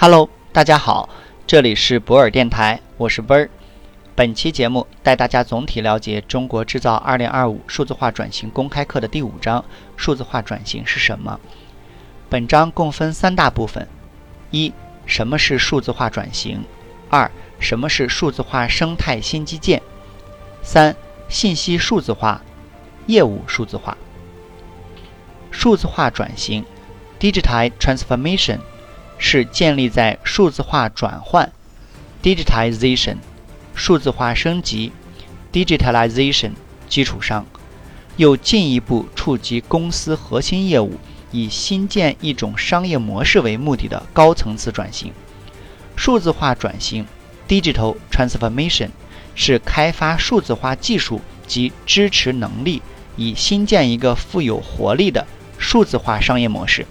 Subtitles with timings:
[0.00, 1.08] Hello，大家好，
[1.44, 3.50] 这里是博尔电台，我是奔儿。
[4.14, 9.64] 本期节目带大家总体了解《中国制造2025数字化转型公开课》的第五章：
[9.96, 11.40] 数字化转型是什么？
[12.28, 13.88] 本章共分三大部分：
[14.52, 14.72] 一、
[15.04, 16.58] 什么是数字化转型；
[17.10, 19.80] 二、什么是数字化生态新基建；
[20.62, 20.94] 三、
[21.28, 22.40] 信息数字化、
[23.06, 23.98] 业务数字化。
[25.50, 26.64] 数字化转型
[27.18, 28.60] （Digital Transformation）。
[29.18, 31.52] 是建立在数字化转换
[32.22, 33.16] （digitization）、
[33.74, 34.92] 数字化升级
[35.52, 36.52] （digitalization）
[36.88, 37.44] 基础上，
[38.16, 40.98] 又进一步触及公司核心业务，
[41.30, 45.12] 以新建一种商业模式为目的的高层次转型。
[45.96, 47.06] 数字化转型
[47.48, 48.90] （digital transformation）
[49.34, 52.82] 是开发数字化技术及支持能力，
[53.16, 55.26] 以新建一个富有活力的
[55.58, 56.86] 数字化商业模式。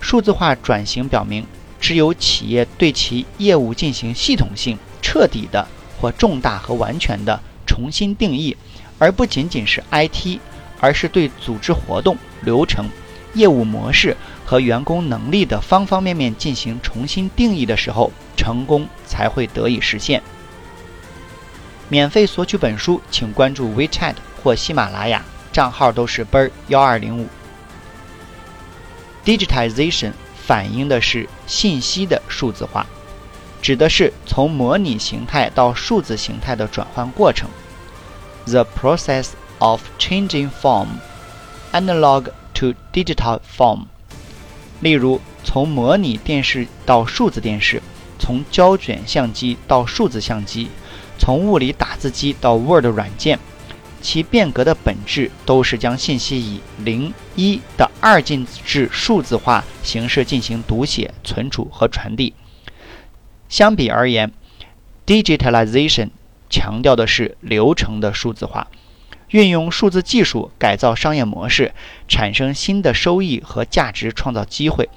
[0.00, 1.46] 数字化转型表明，
[1.80, 5.66] 只有企业对其业务进行系统性、彻底的
[6.00, 8.56] 或重大和完全的重新定义，
[8.98, 10.38] 而不仅仅是 IT，
[10.78, 12.86] 而是对组织活动、流程、
[13.34, 20.22] 业务模式和员工能力的方方面面进行重新定义的时候，成功才会得以实现。
[21.88, 27.26] 免费索取本书，请关注 WeChat 或喜马拉雅，账号都是 ber 幺二零五。
[29.24, 30.12] Digitization
[30.50, 32.84] 反映的是信息的数字化，
[33.62, 37.48] 指的是从模拟形态到数字形态的转换过程。
[38.46, 39.28] The process
[39.60, 40.88] of changing form
[41.70, 43.82] analog to digital form。
[44.80, 47.80] 例如，从模拟电视到数字电视，
[48.18, 50.68] 从胶卷相机到数字相机，
[51.16, 53.38] 从物理打字机到 Word 软件。
[54.02, 62.34] 其变革的本质都是将信息以零一的二进制数字化形式进行读写、存储和传递。
[63.48, 64.32] 相比而言
[65.06, 66.10] ，digitalization
[66.48, 68.68] 强调的是流程的数字化，
[69.28, 71.72] 运用数字技术改造商业模式，
[72.08, 74.88] 产生新的收益和价值创造机会。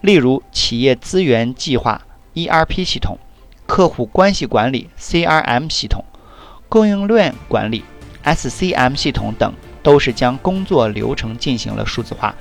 [0.00, 2.02] 例如，企业资源计划
[2.34, 3.18] ERP 系统、
[3.66, 6.04] 客户关系管理 CRM 系统、
[6.68, 7.84] 供应链管理。
[8.22, 12.34] SCM 系统等都是将工作流程进行了数字化，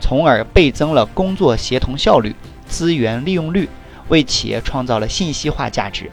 [0.00, 2.34] 从而倍增了工作协同效率、
[2.66, 3.68] 资源利用率，
[4.08, 6.10] 为企业创造了信息化价值。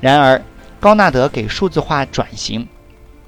[0.00, 0.42] 然而，
[0.80, 2.68] 高纳德给数字化转型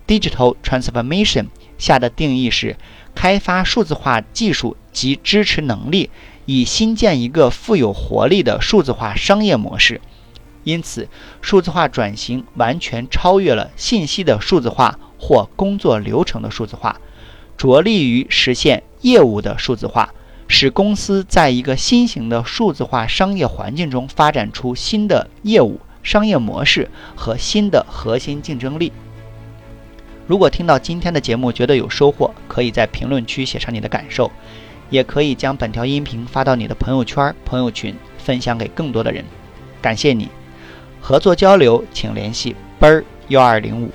[0.07, 1.47] （Digital Transformation）
[1.79, 2.77] 下的定义是：
[3.15, 6.11] 开发数字化技术及支持能力，
[6.47, 10.01] 以新建一个富有活力的数字化商业模式。
[10.63, 11.09] 因此，
[11.41, 16.99] 数字化转型完全超越了信息的数字化或工作流程的数字化，
[17.59, 20.15] 着力于实现业务的数字化，
[20.49, 28.91] 使公司在一个新型的数字化商业环境中发展出新的业务商业模式和新的核心竞争力。
[30.27, 34.31] 如果听到今天的节目觉得有收获，可以在评论区写上你的感受，
[34.89, 39.25] 也可以将本条音频发到你的朋友圈、朋友群，分享给更多的人。
[39.83, 40.29] 感谢你。
[41.01, 43.91] 合作交流，请联系奔儿幺二零五。